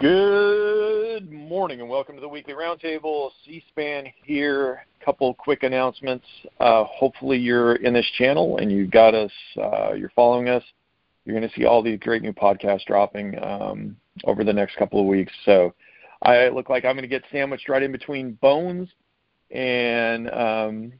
[0.00, 3.32] Good morning and welcome to the weekly roundtable.
[3.44, 4.86] C-SPAN here.
[5.04, 6.24] Couple quick announcements.
[6.58, 9.30] Uh, hopefully you're in this channel and you got us.
[9.62, 10.62] Uh, you're following us.
[11.26, 15.00] You're going to see all these great new podcasts dropping um, over the next couple
[15.00, 15.34] of weeks.
[15.44, 15.74] So
[16.22, 18.88] I look like I'm going to get sandwiched right in between bones
[19.50, 20.92] and um,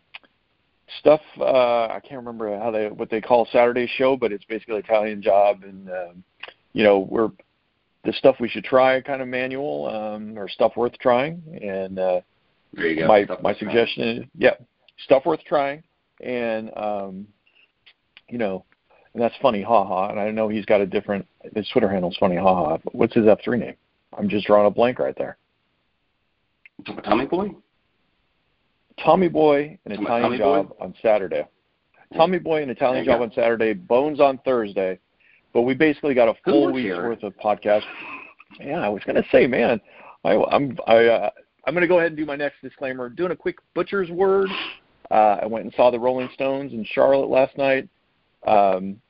[0.99, 1.23] stuff.
[1.39, 5.23] Uh, I can't remember how they what they call Saturday show, but it's basically Italian
[5.23, 5.89] job and.
[5.89, 6.25] Um,
[6.73, 7.31] you know, we're
[8.05, 11.43] the stuff we should try kind of manual um, or stuff worth trying.
[11.63, 12.21] And uh,
[12.73, 13.09] there you go.
[13.09, 14.55] My stuff my suggestion is yeah,
[15.05, 15.83] stuff worth trying.
[16.21, 17.27] And um,
[18.29, 18.65] you know,
[19.15, 20.11] and that's funny, haha.
[20.11, 22.79] And I know he's got a different his Twitter handle's funny, haha.
[22.83, 23.75] But what's his F three name?
[24.17, 25.37] I'm just drawing a blank right there.
[27.05, 27.51] Tommy Boy.
[29.05, 30.85] Tommy Boy, an Tommy- Italian Tommy job Boy?
[30.85, 31.47] on Saturday.
[32.17, 33.73] Tommy Boy, an Italian job on Saturday.
[33.73, 34.99] Bones on Thursday.
[35.53, 37.09] But we basically got a full week's here?
[37.09, 37.83] worth of podcast.
[38.61, 39.81] Yeah, I was gonna say, man,
[40.25, 41.31] I, I'm I uh,
[41.67, 43.09] I'm gonna go ahead and do my next disclaimer.
[43.09, 44.49] Doing a quick butcher's word.
[45.11, 47.89] Uh, I went and saw the Rolling Stones in Charlotte last night.
[48.47, 49.01] Um,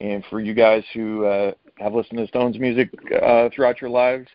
[0.00, 2.90] and for you guys who uh, have listened to Stones music
[3.22, 4.28] uh, throughout your lives,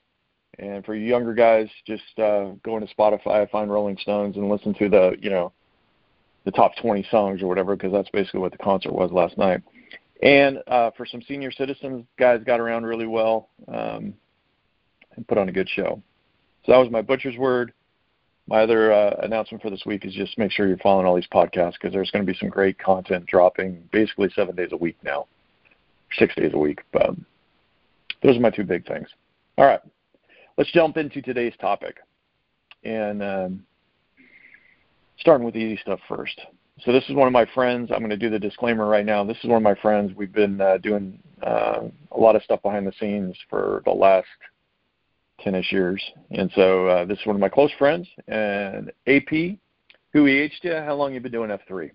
[0.59, 4.73] and for you younger guys, just uh, go into Spotify, find Rolling Stones, and listen
[4.75, 5.51] to the you know
[6.45, 9.61] the top 20 songs or whatever, because that's basically what the concert was last night.
[10.21, 14.13] And uh, for some senior citizens, guys got around really well um,
[15.15, 16.01] and put on a good show.
[16.65, 17.73] So that was my butcher's word.
[18.47, 21.27] My other uh, announcement for this week is just make sure you're following all these
[21.33, 24.97] podcasts because there's going to be some great content dropping basically seven days a week
[25.03, 25.27] now,
[26.17, 26.81] six days a week.
[26.91, 27.15] But
[28.21, 29.07] those are my two big things.
[29.57, 29.79] All right,
[30.57, 31.97] let's jump into today's topic.
[32.83, 33.63] And um,
[35.19, 36.41] starting with the easy stuff first.
[36.83, 37.91] So this is one of my friends.
[37.91, 39.23] I'm going to do the disclaimer right now.
[39.23, 40.13] This is one of my friends.
[40.15, 41.81] We've been uh, doing uh,
[42.11, 44.25] a lot of stuff behind the scenes for the last
[45.45, 46.01] 10ish years.
[46.31, 48.07] And so uh, this is one of my close friends.
[48.27, 49.59] And AP,
[50.11, 50.73] who EH'd you?
[50.73, 51.91] How long you been doing F3?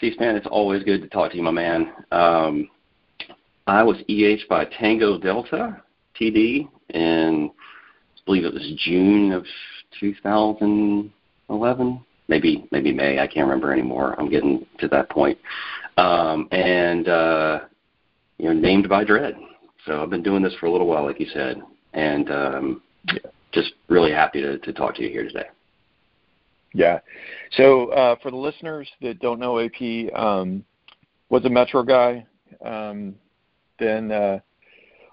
[0.00, 1.92] C-SPAN, it's always good to talk to you, my man.
[2.10, 2.70] Um,
[3.66, 5.82] I was EH by Tango Delta
[6.18, 9.44] TD in, I believe it was June of
[10.00, 13.18] 2011, maybe maybe May.
[13.18, 14.14] I can't remember anymore.
[14.18, 15.38] I'm getting to that point.
[15.96, 17.60] Um, and uh,
[18.38, 19.34] you know, named by Dredd.
[19.86, 21.62] So I've been doing this for a little while, like you said,
[21.94, 22.82] and um,
[23.52, 25.46] just really happy to, to talk to you here today.
[26.74, 27.00] Yeah.
[27.52, 30.64] So uh, for the listeners that don't know AP, um,
[31.30, 32.26] was a Metro guy,
[32.64, 33.14] um,
[33.78, 34.40] then uh,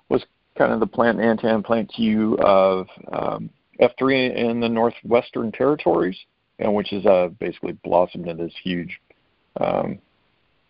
[0.10, 0.24] was
[0.58, 6.18] kind of the plant Nantan, plant Q of um, F3 in the Northwestern Territories,
[6.60, 9.00] and which is uh, basically blossomed into this huge,
[9.60, 10.00] um,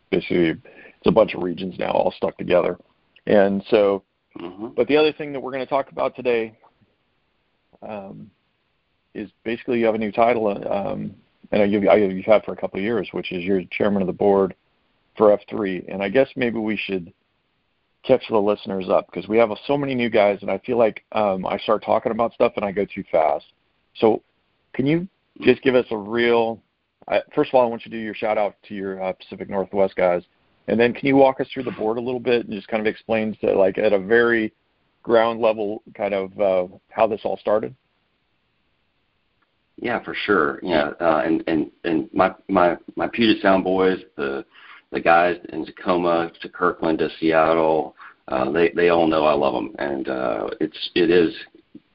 [0.10, 2.78] basically it's a bunch of regions now all stuck together.
[3.26, 4.04] And so,
[4.38, 6.58] hmm but the other thing that we're going to talk about today
[7.88, 8.32] um,
[9.14, 11.14] is basically you have a new title, um,
[11.52, 14.14] and you've, you've had for a couple of years, which is you're chairman of the
[14.14, 14.56] board
[15.16, 15.86] for F3.
[15.94, 17.14] And I guess maybe we should
[18.04, 21.04] catch the listeners up because we have so many new guys, and I feel like
[21.12, 23.46] um, I start talking about stuff and I go too fast.
[23.96, 24.24] So,
[24.74, 25.08] can you
[25.42, 26.62] just give us a real?
[27.36, 29.50] First of all, I want you to do your shout out to your uh, Pacific
[29.50, 30.24] Northwest guys,
[30.68, 32.80] and then can you walk us through the board a little bit and just kind
[32.80, 34.54] of explain to like at a very
[35.02, 37.76] ground level kind of uh, how this all started?
[39.78, 40.60] Yeah, for sure.
[40.64, 44.46] Yeah, uh, and and and my my my Puget Sound boys, the
[44.92, 47.96] the guys in Tacoma to Kirkland to Seattle,
[48.28, 51.34] uh, they they all know I love them, and uh, it's it is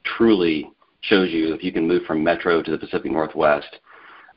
[0.04, 0.70] truly
[1.02, 3.78] shows you if you can move from Metro to the Pacific Northwest,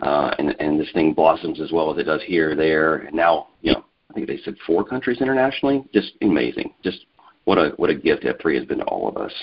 [0.01, 3.47] uh, and and this thing blossoms as well as it does here, there, and now
[3.61, 5.83] you know I think they said four countries internationally.
[5.93, 6.73] Just amazing.
[6.83, 7.05] Just
[7.45, 9.33] what a what a gift F3 has been to all of us.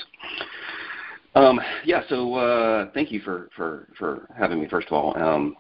[1.35, 5.17] Um, yeah, so uh, thank you for, for, for having me, first of all.
[5.17, 5.57] Um,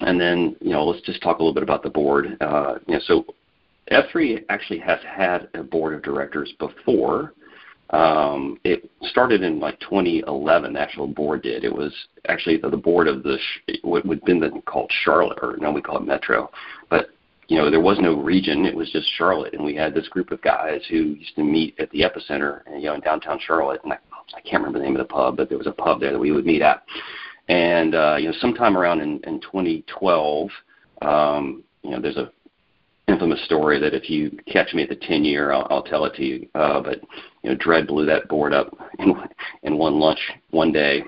[0.00, 2.36] and then, you know, let's just talk a little bit about the board.
[2.40, 3.26] Uh, you know, so
[3.90, 7.34] F3 actually has had a board of directors before.
[7.90, 10.74] Um, it started in like 2011.
[10.74, 11.64] The actual board did.
[11.64, 11.92] It was
[12.28, 13.38] actually the, the board of the
[13.82, 16.50] what would been called Charlotte, or now we call it Metro.
[16.90, 17.08] But
[17.48, 18.66] you know, there was no region.
[18.66, 21.74] It was just Charlotte, and we had this group of guys who used to meet
[21.78, 23.80] at the epicenter, you know, in downtown Charlotte.
[23.84, 23.98] And I,
[24.36, 26.18] I can't remember the name of the pub, but there was a pub there that
[26.18, 26.82] we would meet at.
[27.48, 30.50] And uh, you know, sometime around in, in 2012,
[31.00, 32.30] um, you know, there's a
[33.18, 36.14] infamous story that if you catch me at the 10 year, I'll, I'll tell it
[36.14, 36.48] to you.
[36.54, 37.00] Uh, but
[37.42, 39.14] you know, Dredd blew that board up in
[39.64, 40.20] in one lunch
[40.50, 41.02] one day,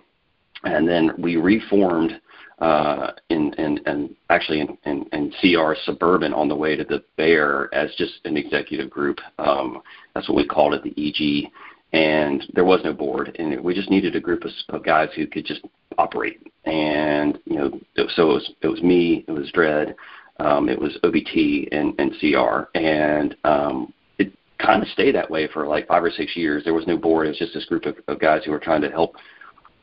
[0.65, 2.21] and then we reformed
[2.59, 7.03] uh, in, in, in actually in, in, in CR Suburban on the way to the
[7.17, 9.19] Bear as just an executive group.
[9.39, 9.81] Um,
[10.15, 11.51] that's what we called it, the EG.
[11.93, 15.27] And there was no board, and we just needed a group of, of guys who
[15.27, 15.63] could just
[15.99, 16.41] operate.
[16.65, 17.81] And you know,
[18.15, 19.95] so it was it was me, it was Dredd,
[20.39, 25.49] um, it was OBT and, and CR, and um, it kind of stayed that way
[25.49, 26.65] for like five or six years.
[26.65, 28.83] There was no board; it was just this group of, of guys who were trying
[28.83, 29.17] to help,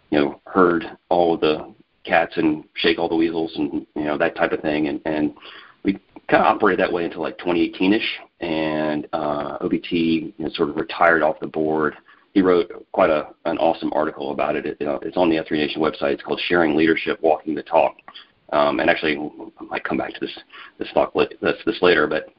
[0.09, 1.73] you know, herd all of the
[2.07, 4.87] cats and shake all the weasels and you know that type of thing.
[4.87, 5.33] And, and
[5.83, 5.93] we
[6.29, 8.07] kind of operated that way until like 2018ish.
[8.39, 11.95] And uh, OBT you know, sort of retired off the board.
[12.33, 14.65] He wrote quite a an awesome article about it.
[14.65, 16.13] it it's on the F3 Nation website.
[16.13, 17.95] It's called "Sharing Leadership: Walking the Talk."
[18.53, 19.17] Um, and actually,
[19.59, 20.37] I might come back to this
[20.79, 22.29] this talk this, this later, but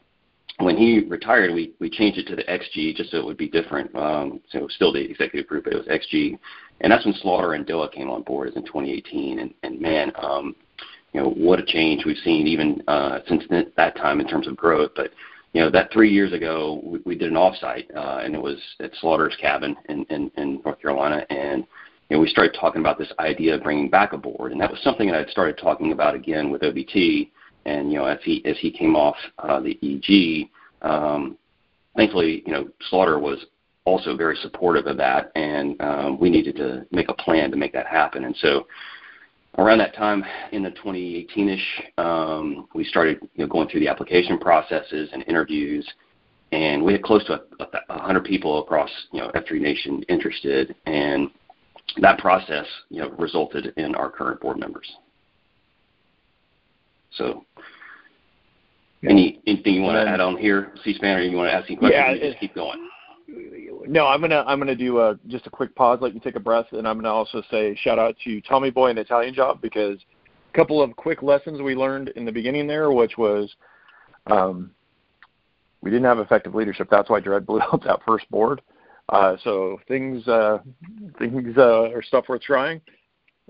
[0.60, 3.48] when he retired, we, we changed it to the XG just so it would be
[3.48, 3.94] different.
[3.94, 6.36] Um, so still the executive group, but it was XG
[6.80, 9.40] and that's when Slaughter and Doa came on board, is in 2018.
[9.40, 10.54] And, and man, um,
[11.12, 13.44] you know what a change we've seen even uh, since
[13.76, 14.92] that time in terms of growth.
[14.94, 15.10] But
[15.52, 18.58] you know that three years ago we, we did an offsite, uh, and it was
[18.80, 21.66] at Slaughter's cabin in, in, in North Carolina, and
[22.08, 24.70] you know we started talking about this idea of bringing back a board, and that
[24.70, 27.30] was something that I'd started talking about again with OBT.
[27.66, 30.48] And you know as he as he came off uh, the EG,
[30.82, 31.36] um,
[31.96, 33.44] thankfully you know Slaughter was
[33.84, 37.72] also very supportive of that, and um, we needed to make a plan to make
[37.72, 38.24] that happen.
[38.24, 38.66] And so,
[39.56, 44.38] around that time in the 2018ish, um, we started you know, going through the application
[44.38, 45.86] processes and interviews,
[46.52, 50.74] and we had close to a, a 100 people across you know F3 Nation interested,
[50.86, 51.30] and
[52.00, 54.90] that process you know resulted in our current board members.
[57.12, 57.44] So.
[59.08, 61.76] Any anything you want to add on here, C-SPAN, or you want to ask any
[61.76, 62.18] questions?
[62.20, 62.88] Yeah, just keep going
[63.86, 66.40] no, I'm gonna I'm gonna do a just a quick pause, let you take a
[66.40, 69.98] breath, and I'm gonna also say shout out to Tommy Boy and Italian Job because
[70.52, 73.54] a couple of quick lessons we learned in the beginning there, which was
[74.26, 74.70] um,
[75.82, 76.88] we didn't have effective leadership.
[76.90, 78.60] That's why Dredd blew up that first board.
[79.08, 80.58] Uh, so things uh,
[81.18, 82.80] things uh, are stuff worth trying.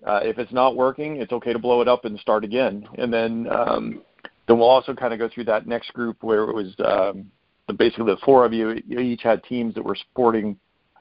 [0.07, 2.87] Uh, if it's not working, it's okay to blow it up and start again.
[2.97, 4.03] And then um,
[4.47, 7.31] then we'll also kind of go through that next group where it was um,
[7.77, 10.57] basically the four of you, you each had teams that were supporting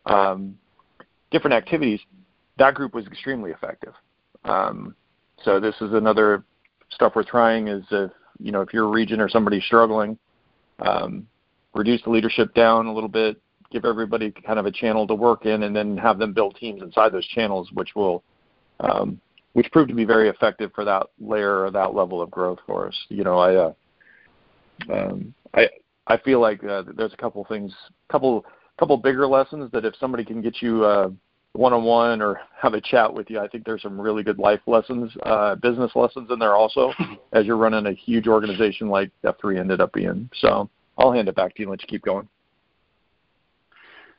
[0.06, 0.58] um,
[1.32, 2.00] different activities.
[2.58, 3.94] That group was extremely effective.
[4.44, 4.96] Um,
[5.44, 6.44] so this is another
[6.90, 10.18] stuff we're trying is if you know if your region or somebody's struggling,
[10.80, 11.28] um,
[11.76, 13.40] reduce the leadership down a little bit,
[13.72, 16.82] give everybody kind of a channel to work in, and then have them build teams
[16.82, 18.24] inside those channels, which will
[18.80, 19.20] um,
[19.54, 22.88] which proved to be very effective for that layer or that level of growth for
[22.88, 22.96] us.
[23.10, 23.74] You know, I uh,
[24.94, 25.68] um, I
[26.08, 27.74] I feel like uh, there's a couple things,
[28.10, 28.46] couple
[28.80, 31.10] couple bigger lessons that if somebody can get you uh,
[31.54, 35.12] one-on-one or have a chat with you, I think there's some really good life lessons,
[35.24, 36.94] uh, business lessons in there also,
[37.34, 40.30] as you're running a huge organization like F3 ended up being.
[40.40, 42.28] So I'll hand it back to you and let you keep going.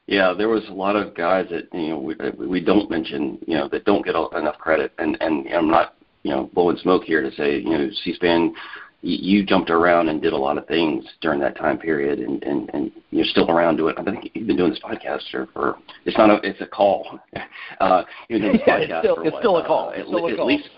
[0.09, 2.15] Yeah, there was a lot of guys that you know we,
[2.47, 6.31] we don't mention, you know, that don't get enough credit, and and I'm not you
[6.31, 8.55] know blowing smoke here to say you know C-SPAN
[9.03, 12.71] you jumped around and did a lot of things during that time period, and and,
[12.73, 13.95] and you're still around doing.
[13.97, 14.01] It.
[14.01, 17.21] I think you've been doing this podcast for, for it's not a it's a call.
[17.81, 19.89] Uh, you've been doing this podcast it's still, for it's what, still a call.
[19.91, 20.51] Uh, it's still at, a call.
[20.51, 20.69] At least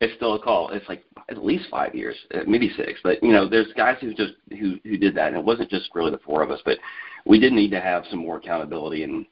[0.00, 0.70] it's still a call.
[0.70, 3.00] It's like at least five years, uh, maybe six.
[3.02, 5.90] But you know, there's guys who just who who did that, and it wasn't just
[5.94, 6.78] really the four of us, but
[7.28, 9.26] we did need to have some more accountability and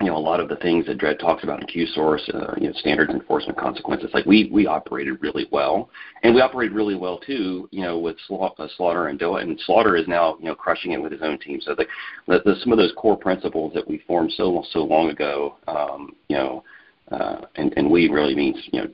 [0.00, 2.66] you know, a lot of the things that Dredd talks about in Q-Source, uh, you
[2.66, 5.88] know, standards enforcement consequences, like we, we operated really well.
[6.24, 9.42] And we operated really well too, you know, with uh, Slaughter and Doa.
[9.42, 11.60] And Slaughter is now, you know, crushing it with his own team.
[11.60, 11.86] So the,
[12.26, 16.16] the, the some of those core principles that we formed so, so long ago, um,
[16.28, 16.64] you know,
[17.12, 18.88] uh, and, and we really means, you know,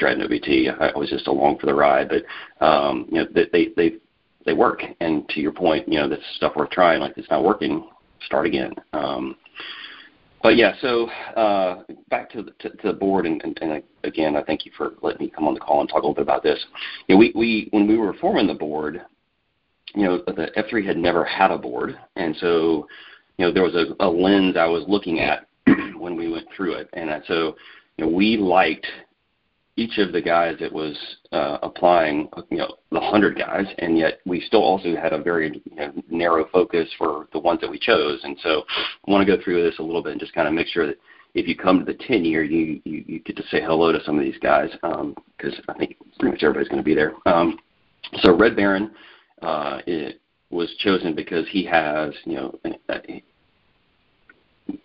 [0.00, 0.70] Dredd and OBT.
[0.80, 3.96] I was just along for the ride, but, um, you know, they, they,
[4.46, 4.80] they work.
[5.00, 7.00] And to your point, you know, this stuff worth trying.
[7.00, 7.86] Like it's not working,
[8.26, 8.74] start again.
[8.92, 9.36] Um,
[10.42, 11.06] but yeah, so
[11.36, 14.72] uh, back to the, to, to the board, and, and, and, again, I thank you
[14.76, 16.64] for letting me come on the call and talk a little bit about this.
[17.08, 19.02] You know, we, we when we were forming the board,
[19.94, 22.86] you know, the F3 had never had a board, and so
[23.38, 25.48] you know there was a, a lens I was looking at
[25.98, 27.56] when we went through it, and so
[27.96, 28.86] you know we liked
[29.76, 30.96] each of the guys that was
[31.32, 35.62] uh, applying, you know, the hundred guys, and yet we still also had a very
[35.64, 38.20] you know, narrow focus for the ones that we chose.
[38.24, 38.64] And so,
[39.06, 40.86] I want to go through this a little bit and just kind of make sure
[40.86, 40.96] that
[41.34, 44.02] if you come to the 10 year, you, you, you get to say hello to
[44.04, 47.12] some of these guys because um, I think pretty much everybody's going to be there.
[47.26, 47.58] Um,
[48.22, 48.90] so Red Baron
[49.42, 52.58] uh, it was chosen because he has, you know,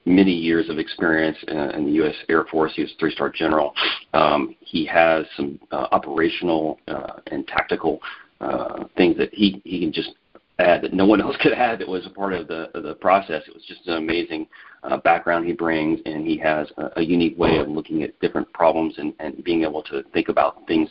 [0.05, 2.15] many years of experience in the U.S.
[2.29, 2.73] Air Force.
[2.75, 3.73] He was a three-star general.
[4.13, 7.99] Um, he has some uh, operational uh, and tactical
[8.39, 10.11] uh, things that he, he can just
[10.59, 12.95] add that no one else could add that was a part of the of the
[12.95, 13.43] process.
[13.47, 14.47] It was just an amazing
[14.83, 18.51] uh, background he brings, and he has a, a unique way of looking at different
[18.53, 20.89] problems and, and being able to think about things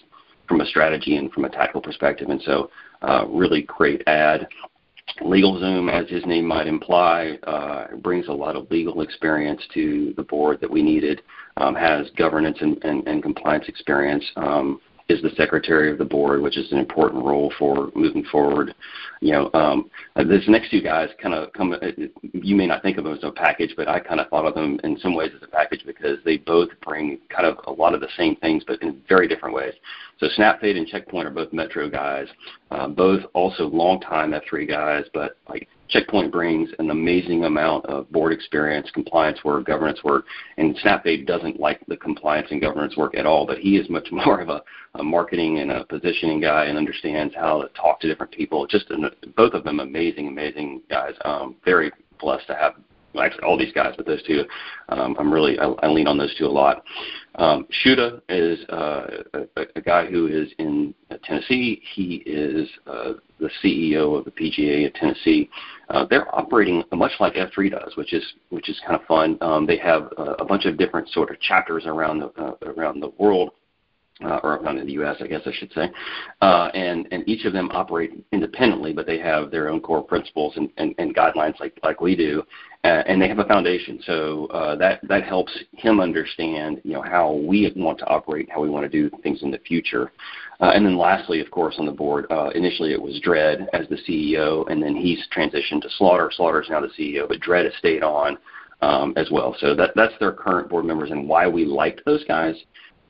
[0.49, 2.29] from a strategy and from a tactical perspective.
[2.29, 2.71] And so,
[3.03, 4.49] uh, really great ad.
[5.21, 10.23] LegalZoom, as his name might imply, uh, brings a lot of legal experience to the
[10.23, 11.23] board that we needed,
[11.57, 16.41] um, has governance and, and, and compliance experience, um, is the secretary of the board,
[16.41, 18.75] which is an important role for moving forward.
[19.21, 21.73] You know, um, this next two guys kind of come.
[21.73, 21.79] Uh,
[22.33, 24.55] you may not think of them as a package, but I kind of thought of
[24.55, 27.93] them in some ways as a package because they both bring kind of a lot
[27.93, 29.75] of the same things, but in very different ways.
[30.19, 32.29] So SnapFade and Checkpoint are both Metro guys,
[32.71, 38.33] uh, both also longtime F3 guys, but like Checkpoint brings an amazing amount of board
[38.33, 40.25] experience, compliance work, governance work,
[40.57, 44.09] and SnapFade doesn't like the compliance and governance work at all, but he is much
[44.13, 44.63] more of a,
[44.95, 48.67] a marketing and a positioning guy and understands how to talk to different people.
[48.67, 51.15] Just an, both of them amazing, amazing guys.
[51.25, 52.75] Um, very blessed to have
[53.19, 54.45] actually all these guys, but those two,
[54.89, 56.85] um, I'm really I, I lean on those two a lot.
[57.37, 59.07] Um, Shuda is uh,
[59.57, 61.81] a, a guy who is in Tennessee.
[61.95, 65.49] He is uh, the CEO of the PGA of Tennessee.
[65.89, 69.39] Uh, they're operating much like F3 does, which is which is kind of fun.
[69.41, 73.01] Um, they have a, a bunch of different sort of chapters around the uh, around
[73.01, 73.51] the world
[74.25, 75.91] uh, or not in the U.S., I guess I should say,
[76.41, 80.55] uh, and and each of them operate independently, but they have their own core principles
[80.57, 82.43] and, and, and guidelines like like we do,
[82.85, 84.01] uh, and they have a foundation.
[84.05, 88.61] So uh, that that helps him understand you know how we want to operate, how
[88.61, 90.13] we want to do things in the future,
[90.61, 93.89] uh, and then lastly, of course, on the board, uh, initially it was Dredd as
[93.89, 96.31] the CEO, and then he's transitioned to Slaughter.
[96.35, 98.39] Slaughter is now the CEO, but Dredd has stayed on.
[98.83, 102.25] Um, as well, so that that's their current board members and why we liked those
[102.25, 102.57] guys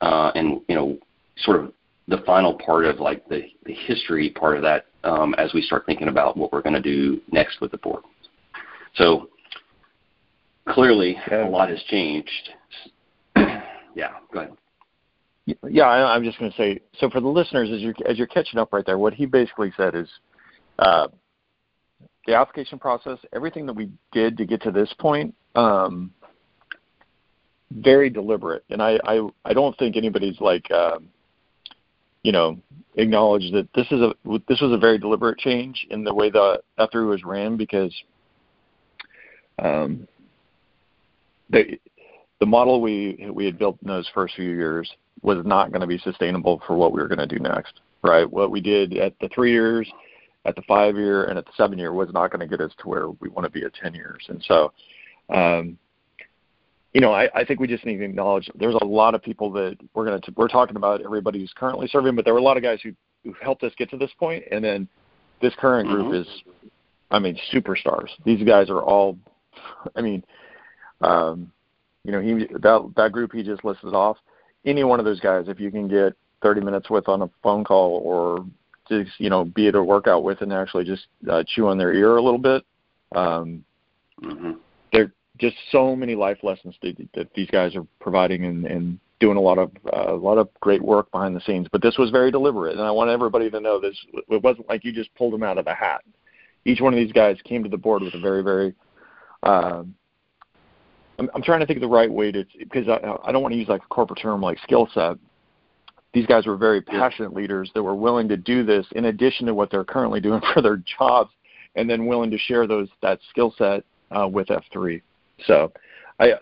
[0.01, 0.97] uh, and you know,
[1.37, 1.73] sort of
[2.07, 5.85] the final part of like the, the history part of that um, as we start
[5.85, 8.03] thinking about what we're going to do next with the board.
[8.95, 9.29] So
[10.69, 12.49] clearly, a lot has changed.
[13.35, 14.53] yeah, go ahead.
[15.67, 16.79] Yeah, I, I'm just going to say.
[16.99, 19.73] So for the listeners, as you're as you're catching up right there, what he basically
[19.75, 20.07] said is,
[20.79, 21.07] uh,
[22.27, 26.11] the application process, everything that we did to get to this point, um,
[27.79, 31.09] very deliberate, and I I, I don't think anybody's like um,
[32.23, 32.57] you know
[32.95, 34.13] acknowledged that this is a
[34.47, 37.93] this was a very deliberate change in the way the F3 was ran because
[39.59, 40.07] um,
[41.49, 41.79] the
[42.39, 45.87] the model we we had built in those first few years was not going to
[45.87, 47.79] be sustainable for what we were going to do next.
[48.03, 49.87] Right, what we did at the three years,
[50.45, 52.71] at the five year, and at the seven year was not going to get us
[52.79, 54.71] to where we want to be at ten years, and so.
[55.29, 55.77] Um,
[56.93, 59.51] you know, I, I think we just need to acknowledge there's a lot of people
[59.53, 62.43] that we're going to we're talking about everybody who's currently serving, but there were a
[62.43, 62.91] lot of guys who
[63.23, 64.87] who helped us get to this point, and then
[65.41, 66.21] this current group mm-hmm.
[66.21, 66.27] is,
[67.11, 68.09] I mean, superstars.
[68.25, 69.17] These guys are all,
[69.95, 70.23] I mean,
[71.01, 71.51] um,
[72.03, 74.17] you know, he that that group he just listed off.
[74.65, 77.63] Any one of those guys, if you can get 30 minutes with on a phone
[77.63, 78.45] call or
[78.89, 81.93] just you know be at a workout with and actually just uh, chew on their
[81.93, 82.63] ear a little bit,
[83.15, 83.63] um,
[84.21, 84.53] mm-hmm.
[85.41, 89.41] Just so many life lessons that, that these guys are providing and, and doing a
[89.41, 91.67] lot of uh, a lot of great work behind the scenes.
[91.71, 93.97] But this was very deliberate, and I want everybody to know this.
[94.29, 96.01] It wasn't like you just pulled them out of a hat.
[96.63, 98.73] Each one of these guys came to the board with a very very.
[99.43, 99.83] Uh,
[101.17, 103.53] I'm, I'm trying to think of the right way to because I, I don't want
[103.53, 105.17] to use like a corporate term like skill set.
[106.13, 109.55] These guys were very passionate leaders that were willing to do this in addition to
[109.55, 111.31] what they're currently doing for their jobs,
[111.75, 115.01] and then willing to share those that skill set uh, with F3.
[115.47, 115.71] So
[116.19, 116.33] I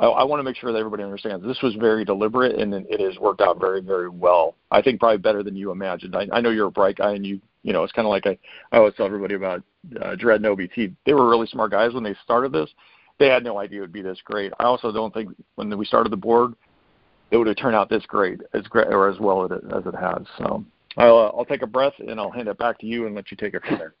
[0.00, 3.00] I, I want to make sure that everybody understands this was very deliberate and it
[3.00, 4.56] has worked out very very well.
[4.70, 6.16] I think probably better than you imagined.
[6.16, 8.26] I, I know you're a bright guy and you You know, it's kind of like
[8.26, 8.36] I,
[8.72, 9.62] I always tell everybody about
[10.00, 10.94] uh, Dredd and OBT.
[11.06, 12.68] They were really smart guys when they started this.
[13.18, 14.52] They had no idea it would be this great.
[14.58, 16.54] I also don't think when we started the board,
[17.30, 19.86] it would have turned out this great, as great or as well as it as
[19.86, 20.26] it has.
[20.38, 20.64] So
[20.96, 23.30] I'll, uh, I'll take a breath and I'll hand it back to you and let
[23.30, 23.94] you take it from there.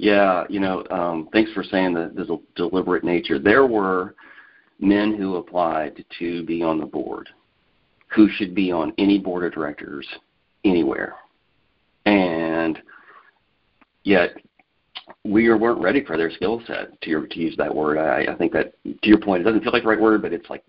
[0.00, 3.38] Yeah, you know, um, thanks for saying the, the deliberate nature.
[3.38, 4.14] There were
[4.78, 7.28] men who applied to be on the board
[8.08, 10.08] who should be on any board of directors
[10.64, 11.16] anywhere.
[12.06, 12.80] And
[14.02, 14.30] yet
[15.26, 17.98] we weren't ready for their skill set to, your, to use that word.
[17.98, 20.32] I, I think that to your point, it doesn't feel like the right word, but
[20.32, 20.64] it's like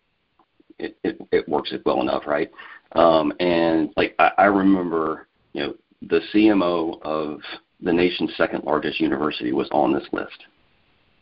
[0.77, 2.51] it, it, it works it well enough, right?
[2.95, 7.39] Um, and like I, I remember, you know, the CMO of
[7.81, 10.45] the nation's second largest university was on this list.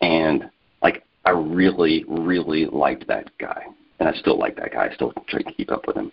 [0.01, 0.49] And
[0.81, 3.65] like I really, really liked that guy.
[3.99, 4.87] And I still like that guy.
[4.89, 6.11] I still try to keep up with him.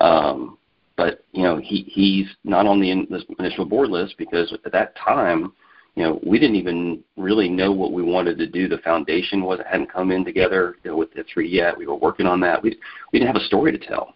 [0.00, 0.58] Um,
[0.96, 4.72] but you know, he he's not on the in, this initial board list because at
[4.72, 5.52] that time,
[5.94, 8.68] you know, we didn't even really know what we wanted to do.
[8.68, 11.76] The foundation was hadn't come in together you know, with the three yet.
[11.76, 12.62] We were working on that.
[12.62, 12.78] We
[13.12, 14.14] we didn't have a story to tell,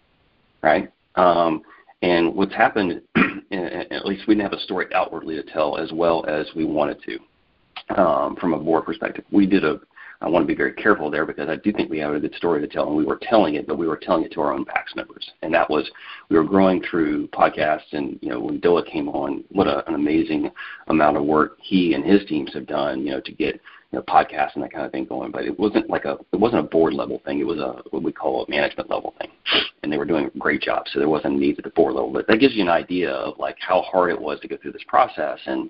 [0.61, 0.91] right?
[1.15, 1.63] Um,
[2.01, 3.01] and what's happened,
[3.51, 6.97] at least we didn't have a story outwardly to tell as well as we wanted
[7.03, 9.25] to um, from a board perspective.
[9.31, 9.79] We did a,
[10.21, 12.33] I want to be very careful there because I do think we have a good
[12.35, 14.51] story to tell, and we were telling it, but we were telling it to our
[14.51, 15.31] own PAX members.
[15.41, 15.89] And that was,
[16.29, 19.95] we were growing through podcasts, and, you know, when Doa came on, what a, an
[19.95, 20.49] amazing
[20.87, 24.03] amount of work he and his teams have done, you know, to get you know,
[24.03, 25.31] podcasts and that kind of thing going.
[25.31, 27.39] But it wasn't like a it wasn't a board level thing.
[27.39, 29.31] It was a what we call a management level thing,
[29.83, 30.85] and they were doing a great job.
[30.91, 32.11] So there wasn't a need at the board level.
[32.11, 34.73] But that gives you an idea of like how hard it was to go through
[34.73, 35.39] this process.
[35.45, 35.69] And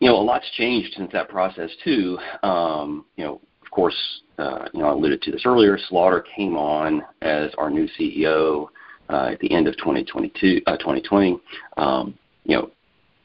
[0.00, 2.18] you know, a lot's changed since that process too.
[2.42, 3.96] Um, you know, of course,
[4.38, 5.78] uh, you know, I alluded to this earlier.
[5.88, 8.68] Slaughter came on as our new CEO
[9.08, 11.38] uh, at the end of 2022, uh, 2020.
[11.76, 12.70] Um, you know,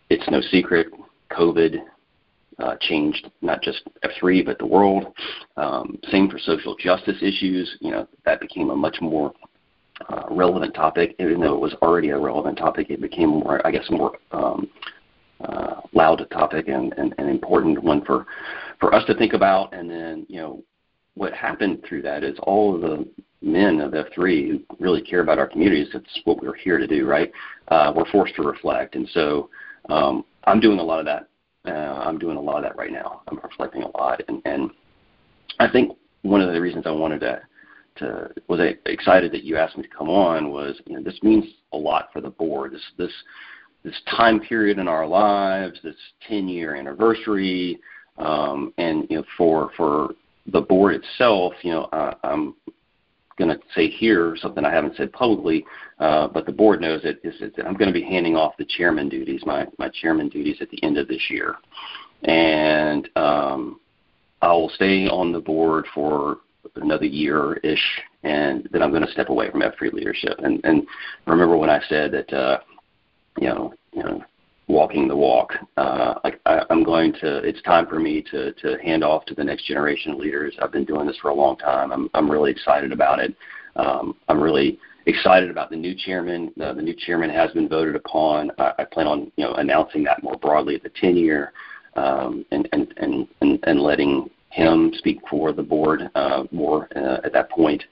[0.09, 0.87] it's no secret,
[1.31, 1.77] COVID
[2.59, 5.13] uh, changed not just F3 but the world.
[5.57, 7.77] Um, same for social justice issues.
[7.81, 9.33] You know that became a much more
[10.09, 12.89] uh, relevant topic, even though it was already a relevant topic.
[12.89, 14.69] It became more, I guess, more um,
[15.41, 18.25] uh, loud topic and, and an important one for
[18.79, 19.73] for us to think about.
[19.73, 20.63] And then you know
[21.15, 23.07] what happened through that is all of the
[23.41, 25.89] men of F3 who really care about our communities.
[25.93, 27.31] That's what we're here to do, right?
[27.67, 29.49] Uh, we're forced to reflect, and so
[29.89, 31.27] um, I'm doing a lot of that
[31.67, 33.21] uh, I'm doing a lot of that right now.
[33.27, 34.71] I'm reflecting a lot, and, and
[35.59, 37.41] I think one of the reasons I wanted to
[37.97, 41.45] to was excited that you asked me to come on was you know this means
[41.73, 42.73] a lot for the board.
[42.73, 43.11] This this
[43.83, 45.95] this time period in our lives, this
[46.27, 47.79] 10 year anniversary,
[48.17, 50.13] um, and you know for for
[50.51, 51.89] the board itself, you know
[52.23, 52.55] I'm
[53.37, 55.65] going to say here something I haven't said publicly,
[55.99, 58.65] uh, but the board knows it, is that I'm going to be handing off the
[58.65, 61.55] chairman duties, my, my chairman duties at the end of this year.
[62.23, 63.79] And um,
[64.41, 66.39] I will stay on the board for
[66.75, 70.37] another year-ish, and then I'm going to step away from F3 leadership.
[70.39, 70.85] And, and
[71.25, 72.59] remember when I said that, uh,
[73.39, 74.23] you know, you know,
[74.67, 75.53] walking the walk.
[75.77, 77.37] Uh, I, I'm going to.
[77.37, 80.55] It's time for me to to hand off to the next generation of leaders.
[80.61, 81.91] I've been doing this for a long time.
[81.91, 83.35] I'm I'm really excited about it.
[83.75, 86.51] Um, I'm really excited about the new chairman.
[86.61, 88.51] Uh, the new chairman has been voted upon.
[88.57, 91.53] I, I plan on you know announcing that more broadly at the 10 year,
[91.95, 97.21] um, and, and and and and letting him speak for the board uh, more uh,
[97.23, 97.83] at that point.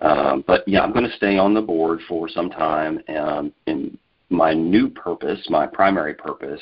[0.00, 3.98] Um, but yeah, I'm going to stay on the board for some time um, and
[4.30, 6.60] my new purpose, my primary purpose,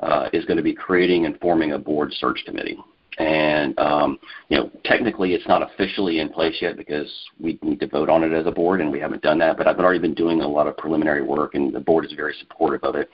[0.00, 2.78] uh, is going to be creating and forming a board search committee.
[3.18, 7.86] And um, you know, technically, it's not officially in place yet because we need to
[7.86, 9.56] vote on it as a board, and we haven't done that.
[9.56, 12.34] But I've already been doing a lot of preliminary work, and the board is very
[12.40, 13.08] supportive of it.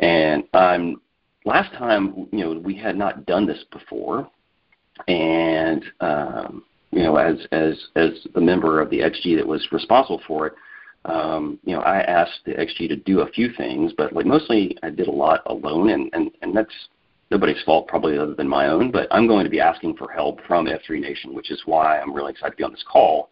[0.00, 1.00] And um,
[1.44, 4.28] last time, you know, we had not done this before,
[5.06, 10.20] and um, you know, as as as the member of the XG that was responsible
[10.26, 10.54] for it,
[11.06, 14.76] um, you know, I asked the XG to do a few things, but like mostly
[14.82, 16.74] I did a lot alone, and and and that's
[17.30, 18.90] nobody's fault probably other than my own.
[18.90, 22.12] But I'm going to be asking for help from F3 Nation, which is why I'm
[22.12, 23.30] really excited to be on this call.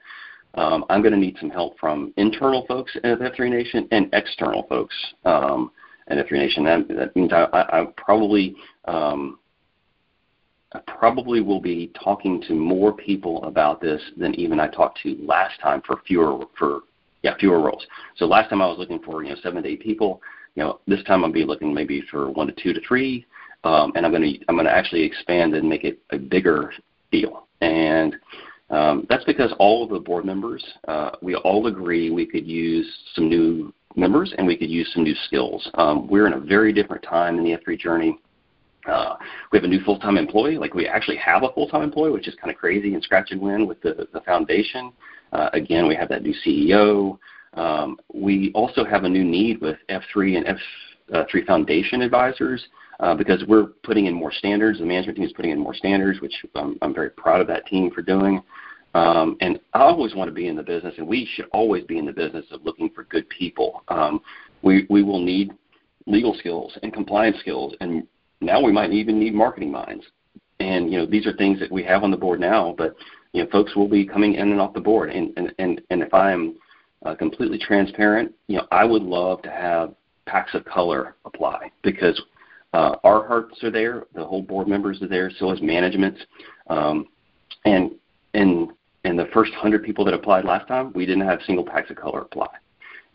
[0.55, 4.65] Um, I'm going to need some help from internal folks at F3 Nation and external
[4.69, 5.71] folks um,
[6.09, 6.65] at F3 Nation.
[6.65, 9.39] That, that means I, I, I probably um,
[10.73, 15.17] I probably will be talking to more people about this than even I talked to
[15.21, 16.81] last time for fewer for
[17.23, 17.87] yeah, fewer roles.
[18.17, 20.21] So last time I was looking for you know seven to eight people.
[20.55, 23.27] You know, this time I'll be looking maybe for one to two to three,
[23.65, 26.73] um, and I'm going to I'm going to actually expand and make it a bigger
[27.11, 27.47] deal.
[27.61, 28.17] And
[28.71, 32.87] um, that's because all of the board members, uh, we all agree we could use
[33.15, 35.69] some new members, and we could use some new skills.
[35.75, 38.19] Um, we're in a very different time in the F3 journey.
[38.87, 39.17] Uh,
[39.53, 40.57] we have a new full-time employee.
[40.57, 43.41] Like we actually have a full-time employee, which is kind of crazy and scratch and
[43.41, 44.93] win with the, the foundation.
[45.33, 47.19] Uh, again, we have that new CEO.
[47.55, 50.59] Um, we also have a new need with F3 and
[51.13, 52.67] F3 Foundation advisors
[53.01, 54.79] uh, because we're putting in more standards.
[54.79, 57.67] The management team is putting in more standards, which I'm, I'm very proud of that
[57.67, 58.43] team for doing.
[58.95, 61.99] Um, and I always want to be in the business, and we should always be
[61.99, 63.83] in the business of looking for good people.
[63.89, 64.21] Um,
[64.63, 65.53] we we will need
[66.07, 68.07] legal skills and compliance skills, and
[68.41, 70.05] now we might even need marketing minds.
[70.61, 72.97] And you know these are things that we have on the board now, but
[73.33, 75.11] you know folks will be coming in and off the board.
[75.11, 76.57] And and and, and if I'm
[77.05, 79.95] uh, completely transparent, you know I would love to have
[80.27, 82.21] PAX of color apply because
[82.75, 86.19] uh, our hearts are there, the whole board members are there, so is management.
[86.69, 87.07] Um,
[87.65, 87.93] and
[88.35, 88.71] and
[89.05, 91.97] and the first hundred people that applied last time, we didn't have single PAX of
[91.97, 92.49] color apply.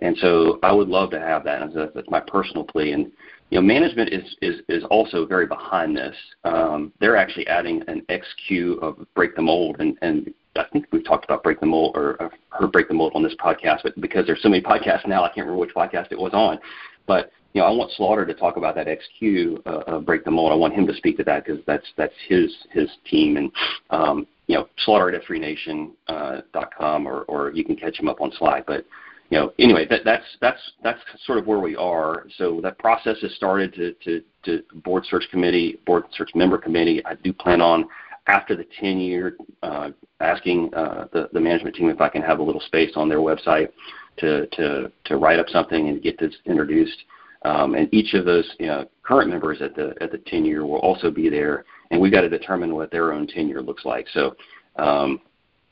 [0.04, 1.74] And so I would love to have that.
[1.74, 2.92] That's, that's my personal plea.
[2.92, 3.10] And
[3.50, 6.16] you know, management is is is also very behind this.
[6.44, 11.06] Um, they're actually adding an XQ of break the mold, and and I think we've
[11.06, 14.26] talked about break the mold or heard break the mold on this podcast, but because
[14.26, 16.60] there's so many podcasts now, I can't remember which podcast it was on.
[17.08, 20.52] But you know, I want Slaughter to talk about that XQ uh, break the mold.
[20.52, 23.52] I want him to speak to that because that's that's his his team, and
[23.92, 28.32] um, you know, slaughter at f3nation.com, uh, or, or you can catch him up on
[28.38, 28.66] Slack.
[28.68, 28.86] But,
[29.30, 32.26] you know, anyway, that, that's, that's, that's sort of where we are.
[32.38, 37.04] So that process has started to, to, to board search committee, board search member committee.
[37.06, 37.86] I do plan on
[38.28, 42.40] after the 10 year, uh, asking uh, the, the management team if I can have
[42.40, 43.70] a little space on their website
[44.18, 46.98] to, to, to write up something and get this introduced.
[47.44, 50.66] Um, and each of those you know, current members at the at the 10 year
[50.66, 54.08] will also be there and we've got to determine what their own tenure looks like.
[54.14, 54.36] So,
[54.78, 55.22] um,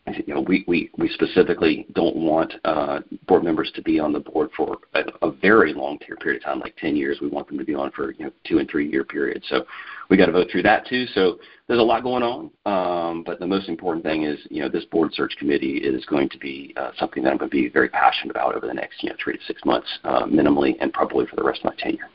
[0.08, 4.20] you know, we, we, we specifically don't want uh, board members to be on the
[4.20, 7.20] board for a, a very long period of time, like 10 years.
[7.22, 9.46] We want them to be on for you know two and three year periods.
[9.48, 9.66] So
[10.10, 11.06] we got to vote through that too.
[11.14, 14.70] So there's a lot going on, um, but the most important thing is you know
[14.70, 17.70] this board search committee is going to be uh, something that I'm going to be
[17.70, 20.92] very passionate about over the next you know three to six months uh, minimally, and
[20.92, 22.10] probably for the rest of my tenure.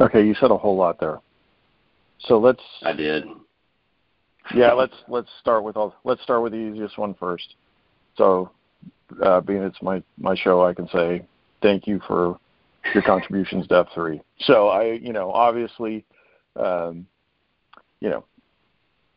[0.00, 1.20] Okay, you said a whole lot there.
[2.20, 2.62] So let's.
[2.82, 3.24] I did.
[4.54, 5.94] Yeah, let's let's start with all.
[6.04, 7.54] Let's start with the easiest one first.
[8.16, 8.50] So,
[9.22, 11.26] uh, being it's my my show, I can say
[11.62, 12.38] thank you for
[12.94, 14.20] your contributions to F3.
[14.40, 16.04] So I, you know, obviously,
[16.54, 17.06] um,
[18.00, 18.24] you know,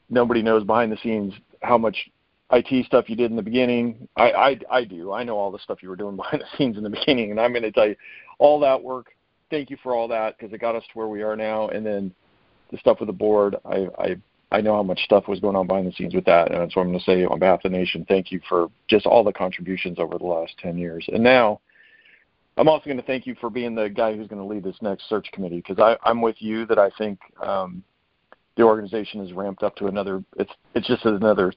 [0.10, 2.10] nobody knows behind the scenes how much
[2.52, 4.08] IT stuff you did in the beginning.
[4.16, 5.12] I, I I do.
[5.14, 7.40] I know all the stuff you were doing behind the scenes in the beginning, and
[7.40, 7.96] I'm going to tell you
[8.40, 9.12] all that work
[9.50, 11.68] thank you for all that because it got us to where we are now.
[11.70, 12.14] And then
[12.72, 14.16] the stuff with the board, I, I
[14.52, 16.82] I know how much stuff was going on behind the scenes with that, and so
[16.82, 19.32] I'm going to say on behalf of the nation, thank you for just all the
[19.32, 21.06] contributions over the last 10 years.
[21.14, 21.62] And now,
[22.58, 24.76] I'm also going to thank you for being the guy who's going to lead this
[24.82, 27.84] next search committee because I'm with you that I think um,
[28.58, 30.24] the organization is ramped up to another.
[30.36, 31.54] It's it's just another.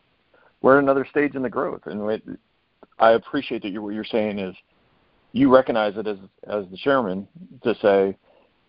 [0.60, 2.22] We're at another stage in the growth, and it,
[3.00, 4.54] I appreciate that you, what you're saying is
[5.32, 7.26] you recognize it as as the chairman
[7.64, 8.16] to say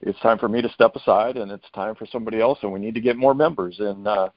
[0.06, 2.80] it's time for me to step aside and it's time for somebody else and we
[2.80, 4.30] need to get more members and uh,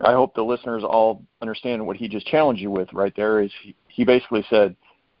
[0.00, 3.50] I hope the listeners all understand what he just challenged you with right there is
[3.62, 4.74] he, he basically said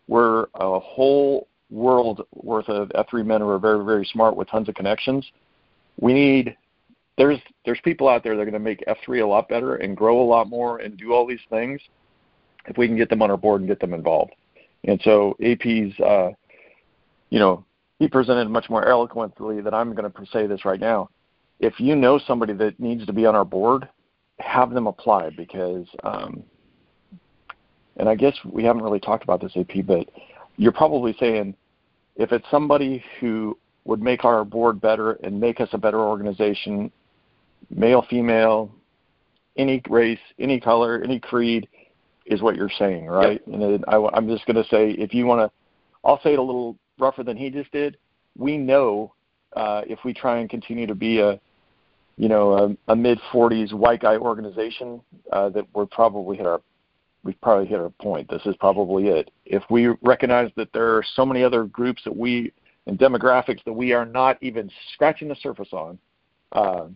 [0.08, 4.68] we're a whole world worth of F3 men who are very very smart with tons
[4.68, 5.26] of connections.
[6.00, 6.56] We need
[7.18, 9.96] there's there's people out there that are going to make F3 a lot better and
[9.96, 11.80] grow a lot more and do all these things
[12.66, 14.32] if we can get them on our board and get them involved.
[14.84, 16.30] And so AP's uh,
[17.30, 17.64] you know,
[18.00, 21.10] he presented much more eloquently than I'm going to say this right now.
[21.60, 23.86] If you know somebody that needs to be on our board,
[24.38, 26.42] have them apply because, um,
[27.98, 30.08] and I guess we haven't really talked about this, AP, but
[30.56, 31.54] you're probably saying
[32.16, 36.90] if it's somebody who would make our board better and make us a better organization,
[37.68, 38.74] male, female,
[39.58, 41.68] any race, any color, any creed,
[42.24, 43.42] is what you're saying, right?
[43.46, 43.60] Yep.
[43.60, 45.50] And I, I'm just going to say if you want to,
[46.02, 47.96] I'll say it a little rougher than he just did,
[48.36, 49.12] we know
[49.56, 51.40] uh, if we try and continue to be a
[52.16, 55.00] you know a, a mid 40s white guy organization
[55.32, 56.60] uh, that we're probably hit our
[57.22, 58.28] we've probably hit our point.
[58.30, 59.30] This is probably it.
[59.44, 62.52] If we recognize that there are so many other groups that we
[62.86, 65.98] and demographics that we are not even scratching the surface on,
[66.52, 66.86] uh,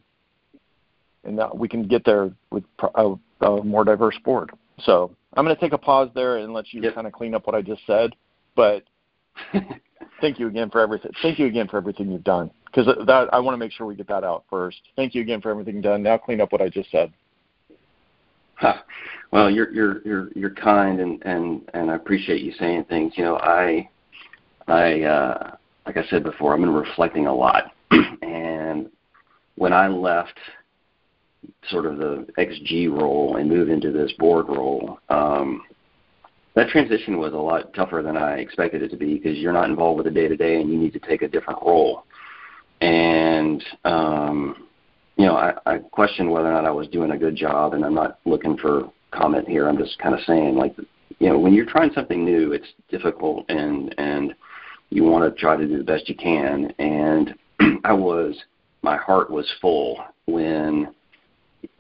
[1.25, 2.65] and that we can get there with
[2.95, 4.51] a, a more diverse board.
[4.81, 6.95] So I'm going to take a pause there and let you yep.
[6.95, 8.15] kind of clean up what I just said.
[8.57, 8.83] But
[10.21, 11.13] thank you again for everything.
[11.23, 12.51] Thank you again for everything you've done.
[12.67, 14.81] Because that I want to make sure we get that out first.
[14.97, 16.03] Thank you again for everything done.
[16.03, 17.13] Now clean up what I just said.
[19.31, 23.15] Well, you're you're you're you're kind, and and and I appreciate you saying things.
[23.17, 23.89] You know, I
[24.69, 27.73] I uh, like I said before, I've been reflecting a lot,
[28.23, 28.89] and
[29.57, 30.39] when I left
[31.69, 35.63] sort of the XG role and moved into this board role, um,
[36.55, 39.69] that transition was a lot tougher than I expected it to be because you're not
[39.69, 42.05] involved with the day to day and you need to take a different role.
[42.81, 44.69] And um,
[45.17, 47.85] you know, I, I questioned whether or not I was doing a good job, and
[47.85, 49.69] I'm not looking for comment here.
[49.69, 50.77] I'm just kind of saying, like,
[51.21, 54.35] you know, when you're trying something new, it's difficult, and and
[54.91, 56.73] you want to try to do the best you can.
[56.79, 57.35] And
[57.85, 58.37] I was,
[58.83, 60.95] my heart was full when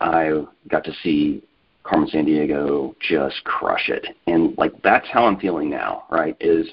[0.00, 1.42] I got to see
[1.84, 4.06] Carmen Sandiego just crush it.
[4.26, 6.36] And like that's how I'm feeling now, right?
[6.40, 6.66] Is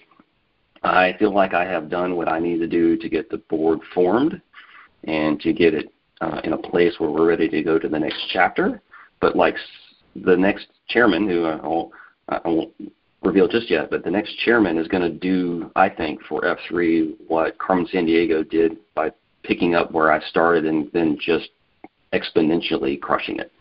[0.84, 3.80] I feel like I have done what I need to do to get the board
[3.94, 4.42] formed
[5.04, 8.00] and to get it uh, in a place where we're ready to go to the
[8.00, 8.82] next chapter.
[9.20, 9.56] But like
[10.16, 11.92] the next chairman, who I won't,
[12.30, 12.74] I won't
[13.22, 17.16] reveal just yet, but the next chairman is going to do, I think, for F3
[17.28, 19.12] what Carmen Sandiego did by
[19.44, 21.50] picking up where I started and then just
[22.14, 23.52] exponentially crushing it.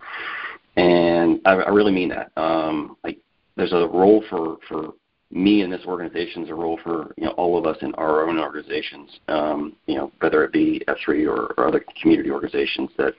[0.77, 2.31] And I, I really mean that.
[2.37, 3.19] Um, like,
[3.57, 4.95] there's a role for for
[5.31, 6.43] me in this organization.
[6.43, 9.21] There's a role for you know all of us in our own organizations.
[9.29, 13.15] Um, you know, whether it be F3 or, or other community organizations that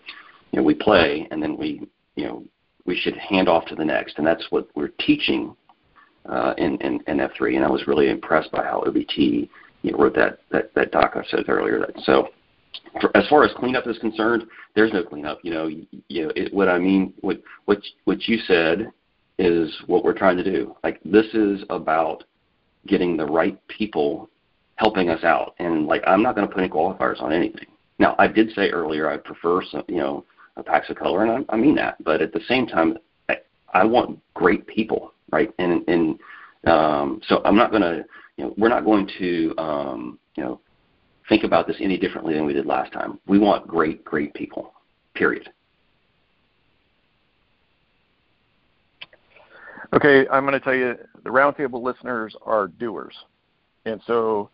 [0.51, 2.43] you know we play, and then we you know
[2.85, 5.55] we should hand off to the next, and that's what we're teaching
[6.27, 7.55] uh, in, in, in F3.
[7.55, 9.49] And I was really impressed by how OBT
[9.81, 11.79] you know, wrote that that that doc I said earlier.
[11.79, 12.29] That so
[12.99, 14.43] for, as far as cleanup is concerned,
[14.75, 15.39] there's no cleanup.
[15.43, 17.13] You know, you, know it, what I mean.
[17.21, 18.91] What what what you said
[19.39, 20.75] is what we're trying to do.
[20.83, 22.23] Like this is about
[22.87, 24.29] getting the right people
[24.75, 25.55] helping us out.
[25.59, 27.67] And like I'm not going to put any qualifiers on anything.
[27.99, 30.25] Now I did say earlier I prefer some, you know
[30.57, 32.03] a PAX of color, and I, I mean that.
[32.03, 32.97] But at the same time,
[33.29, 33.37] I,
[33.73, 35.53] I want great people, right?
[35.59, 36.19] And and
[36.67, 38.05] um, so I'm not going to,
[38.37, 40.61] you know, we're not going to, um, you know,
[41.31, 43.17] think about this any differently than we did last time.
[43.25, 44.73] We want great, great people.
[45.13, 45.49] Period.
[49.93, 53.15] Okay, I'm going to tell you the roundtable listeners are doers.
[53.85, 54.49] And so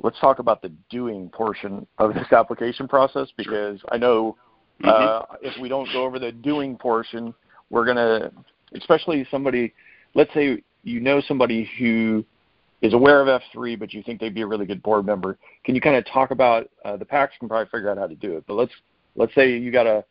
[0.00, 4.36] let's talk about the doing portion of this application process because I know
[4.80, 4.88] mm-hmm.
[4.88, 7.34] uh, if we don't go over the doing portion,
[7.70, 8.30] we're going to,
[8.76, 9.74] especially somebody,
[10.14, 12.24] let's say you know somebody who
[12.86, 15.38] is aware of F3, but you think they'd be a really good board member.
[15.64, 18.14] Can you kind of talk about uh, the PAX can probably figure out how to
[18.14, 18.72] do it, but let's
[19.16, 20.04] let's say you got a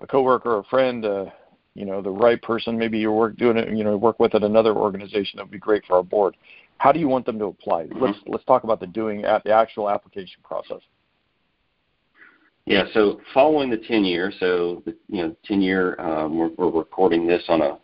[0.00, 1.26] a coworker or a friend, uh,
[1.74, 4.42] you know, the right person, maybe you work doing it, you know, work with at
[4.42, 6.36] another organization that would be great for our board.
[6.78, 7.84] How do you want them to apply?
[7.84, 8.02] Mm-hmm.
[8.02, 10.80] Let's let's talk about the doing at the actual application process.
[12.66, 16.70] Yeah, so following the 10 year, so the, you know, 10 year, um, we're, we're
[16.70, 17.78] recording this on a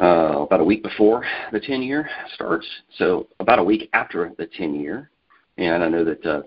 [0.00, 2.66] uh, about a week before the 10 year starts.
[2.96, 5.10] So about a week after the 10 year,
[5.58, 6.40] and I know that uh,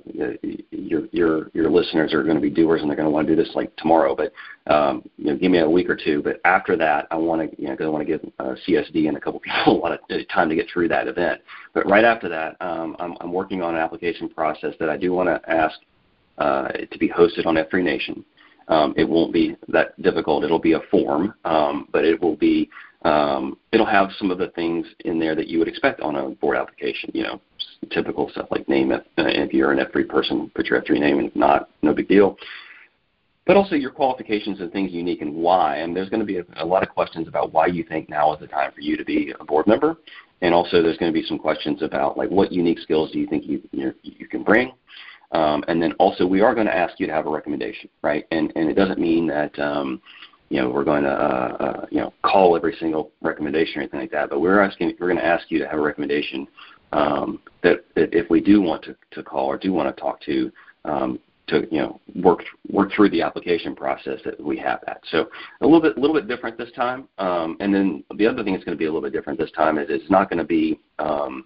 [0.71, 3.35] your your your listeners are going to be doers and they're going to want to
[3.35, 4.15] do this like tomorrow.
[4.15, 4.33] But
[4.73, 6.23] um, you know, give me a week or two.
[6.23, 9.15] But after that, I want to you know I want to give uh, CSD and
[9.15, 11.41] a couple people a lot of uh, time to get through that event.
[11.75, 15.13] But right after that, um, I'm, I'm working on an application process that I do
[15.13, 15.79] want to ask
[16.39, 18.25] uh, to be hosted on F3 Nation.
[18.67, 20.43] Um, it won't be that difficult.
[20.43, 22.69] It'll be a form, um, but it will be
[23.03, 26.29] um, it'll have some of the things in there that you would expect on a
[26.29, 27.11] board application.
[27.13, 27.41] You know,
[27.91, 31.19] typical stuff like name if, uh, if you're an F3 person, put your F3 name,
[31.19, 32.37] and if not, no big deal.
[33.45, 35.77] But also your qualifications and things unique and why.
[35.77, 38.33] And there's going to be a, a lot of questions about why you think now
[38.33, 39.97] is the time for you to be a board member.
[40.41, 43.27] And also there's going to be some questions about like what unique skills do you
[43.27, 44.71] think you you, you can bring.
[45.33, 48.25] Um, and then also we are going to ask you to have a recommendation, right?
[48.31, 50.01] And and it doesn't mean that um,
[50.49, 53.99] you know we're going to uh, uh, you know call every single recommendation or anything
[53.99, 54.29] like that.
[54.29, 56.47] But we're asking we're going to ask you to have a recommendation
[56.91, 60.21] um, that, that if we do want to, to call or do want to talk
[60.21, 60.51] to
[60.85, 65.01] um, to you know work work through the application process that we have that.
[65.09, 65.29] So
[65.61, 67.07] a little bit a little bit different this time.
[67.17, 69.51] Um, and then the other thing that's going to be a little bit different this
[69.51, 71.45] time is it's not going to be um,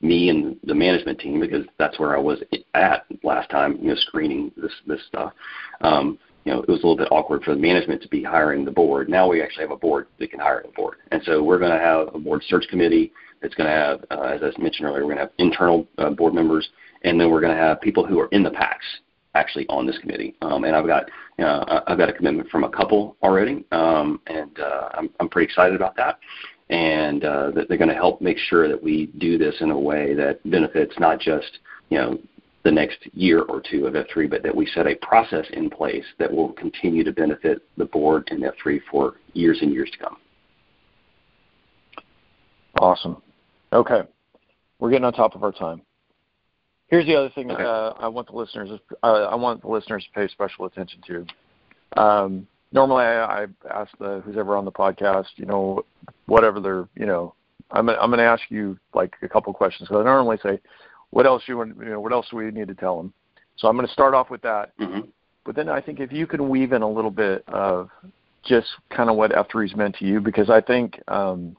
[0.00, 2.38] me and the management team because that's where I was
[2.74, 5.32] at last time, you know, screening this this stuff.
[5.82, 8.64] Um, you know, it was a little bit awkward for the management to be hiring
[8.64, 9.08] the board.
[9.10, 10.96] Now we actually have a board that can hire the board.
[11.12, 14.22] And so we're going to have a board search committee that's going to have, uh,
[14.22, 16.68] as I mentioned earlier, we're going to have internal uh, board members,
[17.02, 18.84] and then we're going to have people who are in the PAX
[19.34, 20.34] actually on this committee.
[20.42, 24.58] Um, and I've got, know, I've got a commitment from a couple already, um, and
[24.58, 26.18] uh, I'm, I'm pretty excited about that.
[26.70, 29.78] And uh, that they're going to help make sure that we do this in a
[29.78, 32.18] way that benefits not just, you know,
[32.62, 36.04] the next year or two of F3, but that we set a process in place
[36.18, 40.16] that will continue to benefit the board and F3 for years and years to come.
[42.78, 43.20] Awesome.
[43.72, 44.02] Okay.
[44.78, 45.82] We're getting on top of our time.
[46.88, 47.62] Here's the other thing okay.
[47.62, 48.68] uh, I want the listeners
[49.02, 52.00] uh, I want the listeners to pay special attention to.
[52.02, 55.84] Um, normally, I, I ask the who's ever on the podcast, you know,
[56.26, 57.34] whatever they're, you know,
[57.70, 60.60] I'm I'm going to ask you like a couple questions because I normally say,
[61.10, 63.12] what else you want, you know, what else do we need to tell them?
[63.56, 64.76] So I'm going to start off with that.
[64.78, 65.00] Mm-hmm.
[65.44, 67.90] But then I think if you can weave in a little bit of
[68.44, 71.56] just kind of what F3's meant to you, because I think um,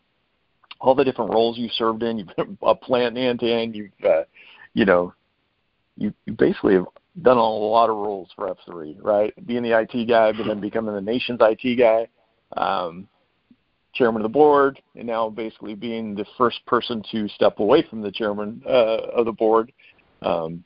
[0.79, 3.91] all the different roles you've served in, you've been a plant end to end, you've,
[4.03, 4.23] uh,
[4.73, 5.13] you know,
[5.97, 6.87] you, you basically have
[7.21, 9.33] done a lot of roles for F3, right?
[9.45, 12.07] Being the IT guy, but then becoming the nation's IT guy.
[12.55, 13.07] Um,
[13.93, 18.01] chairman of the board, and now basically being the first person to step away from
[18.01, 19.71] the chairman uh, of the board.
[20.21, 20.63] Um,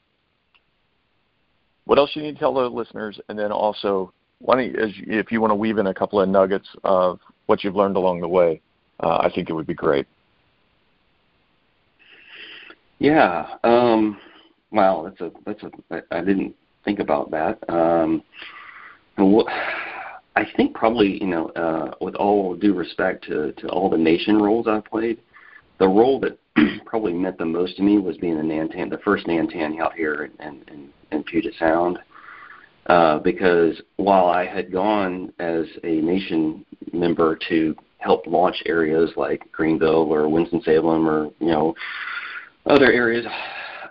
[1.85, 4.73] what else you need to tell the listeners, and then also, why don't you,
[5.07, 8.21] if you want to weave in a couple of nuggets of what you've learned along
[8.21, 8.61] the way,
[9.01, 10.07] uh, I think it would be great.
[12.99, 13.55] Yeah.
[13.63, 14.17] Um,
[14.75, 15.03] wow.
[15.03, 16.03] That's a that's a.
[16.11, 17.57] I didn't think about that.
[17.67, 18.21] Um,
[19.17, 19.47] what
[20.35, 24.37] I think probably, you know, uh, with all due respect to, to all the nation
[24.37, 25.19] roles I've played,
[25.79, 26.37] the role that
[26.85, 30.29] probably meant the most to me was being the Nantan, the first Nantan out here
[30.39, 31.99] in, in, in Puget Sound.
[32.87, 39.51] Uh, because while I had gone as a nation member to help launch areas like
[39.51, 41.73] Greenville or Winston-Salem or, you know,
[42.67, 43.25] other areas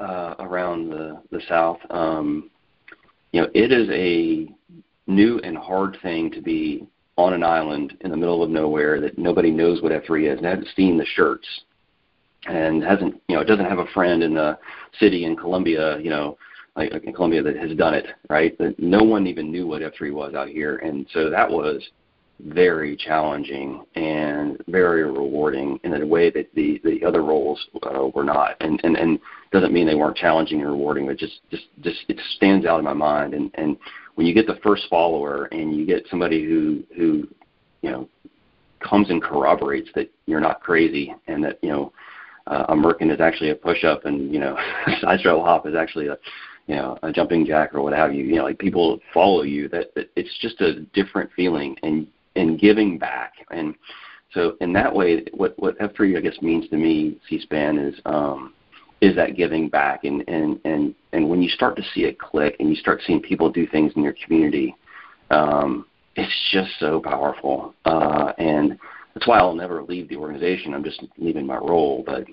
[0.01, 2.51] uh, around the, the South, um,
[3.33, 4.49] you know, it is a
[5.11, 9.19] new and hard thing to be on an island in the middle of nowhere that
[9.19, 11.47] nobody knows what F3 is and hasn't seen the shirts
[12.47, 14.59] and hasn't you know it doesn't have a friend in the
[14.99, 16.37] city in Columbia you know
[16.77, 18.57] like in Columbia that has done it right?
[18.59, 20.77] That no one even knew what F3 was out here.
[20.79, 21.83] And so that was
[22.41, 28.25] very challenging and very rewarding in a way that the the other roles uh, were
[28.25, 28.57] not.
[28.61, 29.19] And and and
[29.53, 32.85] doesn't mean they weren't challenging and rewarding but just just just it stands out in
[32.85, 33.35] my mind.
[33.35, 33.77] And and
[34.17, 37.29] when you get the first follower and you get somebody who who
[37.83, 38.09] you know
[38.81, 41.93] comes and corroborates that you're not crazy and that you know
[42.47, 44.57] uh, a merkin is actually a push up and you know
[45.01, 46.19] side straddle hop is actually a
[46.67, 48.25] you know a jumping jack or what have you.
[48.25, 51.77] You know like people follow you that, that it's just a different feeling.
[51.83, 53.35] And and giving back.
[53.51, 53.75] And
[54.33, 58.53] so in that way what what f3 i guess means to me c-span is um
[59.01, 60.05] is that giving back.
[60.05, 63.21] And and and and when you start to see it click and you start seeing
[63.21, 64.75] people do things in your community
[65.31, 67.75] um it's just so powerful.
[67.85, 68.79] Uh and
[69.15, 70.75] that's why I'll never leave the organization.
[70.75, 72.27] I'm just leaving my role, but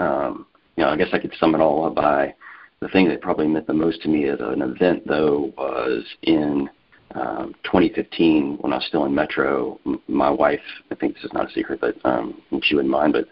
[0.00, 2.34] um, you know, I guess I could sum it all up by
[2.80, 6.68] the thing that probably meant the most to me as an event, though, was in
[7.14, 9.78] um, 2015 when I was still in Metro.
[9.86, 13.12] M- my wife, I think this is not a secret, but um, she wouldn't mind,
[13.12, 13.26] but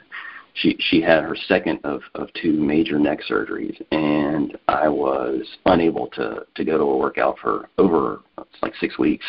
[0.55, 6.09] she she had her second of of two major neck surgeries, and I was unable
[6.09, 8.21] to to go to a workout for over
[8.61, 9.25] like six weeks.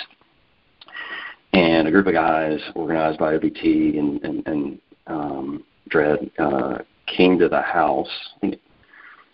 [1.53, 7.39] And a group of guys organized by OBT and and, and um, Dredd uh, came
[7.39, 8.09] to the house.
[8.37, 8.59] I think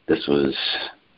[0.08, 0.56] this was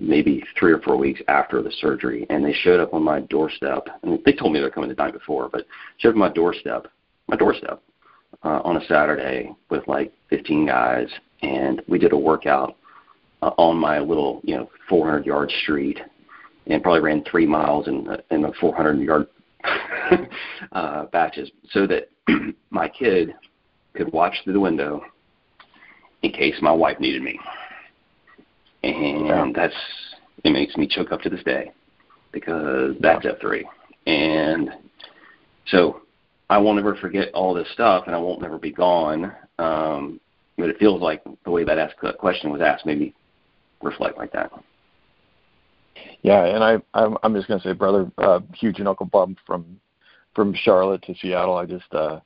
[0.02, 3.88] maybe three or four weeks after the surgery, and they showed up on my doorstep.
[4.02, 5.66] And they told me they were coming the night before, but
[5.98, 6.88] showed up on my doorstep,
[7.28, 7.82] my doorstep,
[8.44, 11.08] uh, on a Saturday with like 15 guys,
[11.44, 12.76] and we did a workout
[13.42, 16.00] uh, on my little, you know, 400 yard street,
[16.68, 19.28] and probably ran three miles in in a 400 yard
[20.72, 22.10] uh, batches, so that
[22.72, 23.34] my kid
[23.94, 25.02] could watch through the window
[26.24, 27.40] in case my wife needed me.
[28.84, 29.52] And yeah.
[29.54, 29.76] that's
[30.44, 31.72] it makes me choke up to this day
[32.32, 33.67] because that's F three.
[34.08, 34.72] And
[35.67, 36.02] so
[36.50, 39.32] I won't ever forget all this stuff, and I won't never be gone.
[39.60, 40.20] Um,
[40.58, 43.13] but it feels like the way that asked, that question was asked made me
[43.82, 44.52] reflect like that.
[46.24, 49.80] Yeah, and I I'm, I'm just gonna say, brother, uh, huge knuckle bump from
[50.36, 51.56] from Charlotte to Seattle.
[51.56, 52.20] I just uh,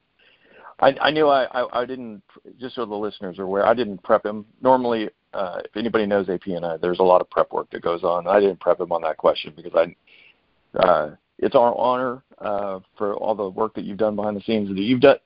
[0.79, 2.21] I I knew I, I I didn't
[2.59, 3.65] just so the listeners are aware.
[3.65, 4.45] I didn't prep him.
[4.61, 7.81] Normally, uh, if anybody knows AP and I, there's a lot of prep work that
[7.81, 8.25] goes on.
[8.25, 13.15] I didn't prep him on that question because I uh, it's our honor uh, for
[13.15, 15.17] all the work that you've done behind the scenes that you've done.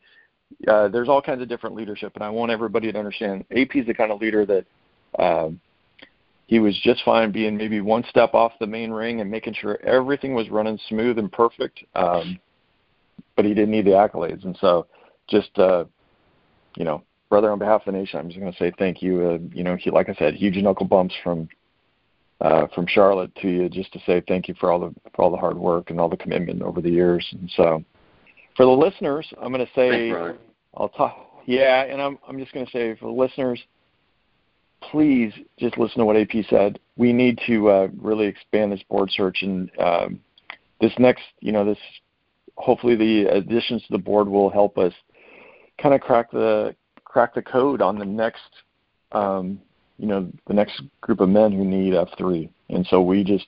[0.67, 3.85] Uh, there's all kinds of different leadership, and I want everybody to understand AP is
[3.85, 4.65] the kind of leader that
[5.19, 5.59] um,
[6.47, 9.79] he was just fine being maybe one step off the main ring and making sure
[9.85, 11.83] everything was running smooth and perfect.
[11.93, 12.39] Um,
[13.35, 14.87] but he didn't need the accolades, and so
[15.27, 15.85] just uh,
[16.75, 19.21] you know, brother, on behalf of the nation, I'm just going to say thank you.
[19.21, 21.47] Uh, you know, like I said, huge knuckle bumps from
[22.41, 25.31] uh, from Charlotte to you just to say thank you for all the for all
[25.31, 27.25] the hard work and all the commitment over the years.
[27.31, 27.83] And so,
[28.55, 30.39] for the listeners, I'm going to say Thanks,
[30.75, 31.17] I'll talk.
[31.45, 33.61] Yeah, and I'm I'm just going to say for the listeners,
[34.81, 36.79] please just listen to what AP said.
[36.97, 40.19] We need to uh, really expand this board search, and um,
[40.81, 41.77] this next, you know, this
[42.55, 44.93] hopefully the additions to the board will help us
[45.81, 46.75] kind of crack the
[47.09, 48.49] crack the code on the next,
[49.11, 49.59] um,
[49.97, 52.49] you know, the next group of men who need F3.
[52.69, 53.47] And so we just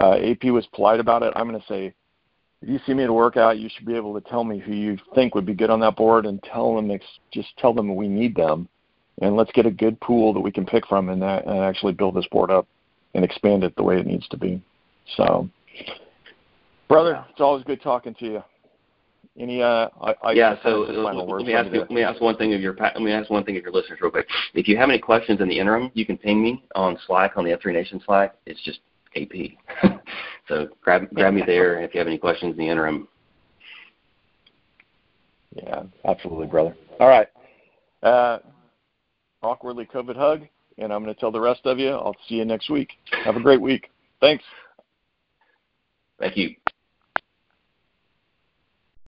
[0.00, 1.34] uh, AP was polite about it.
[1.36, 1.92] I'm going to say.
[2.62, 4.72] If you see me at a workout, you should be able to tell me who
[4.72, 6.90] you think would be good on that board, and tell them
[7.30, 8.70] just tell them we need them,
[9.20, 11.92] and let's get a good pool that we can pick from and, that, and actually
[11.92, 12.66] build this board up
[13.14, 14.62] and expand it the way it needs to be.
[15.14, 15.46] So,
[16.88, 18.42] brother, it's always good talking to you.
[19.38, 20.56] Any uh, I, I yeah.
[20.62, 23.28] So let, me ask you, let me ask one thing of your let me ask
[23.30, 24.28] one thing of your listeners real quick.
[24.54, 27.44] If you have any questions in the interim, you can ping me on Slack on
[27.44, 28.36] the F3 Nation Slack.
[28.46, 28.78] It's just
[29.16, 29.90] AP.
[30.48, 33.08] so grab grab me there if you have any questions in the interim.
[35.56, 36.76] Yeah, absolutely, brother.
[37.00, 37.28] All right.
[38.02, 38.38] Uh,
[39.42, 40.42] awkwardly COVID hug,
[40.78, 42.90] and I'm going to tell the rest of you I'll see you next week.
[43.24, 43.90] Have a great week.
[44.20, 44.44] Thanks.
[46.18, 46.54] Thank you.